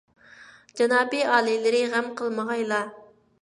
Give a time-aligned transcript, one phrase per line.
[0.79, 2.81] جانابىي ئالىيلىرى، غەم قىلمىغايلا.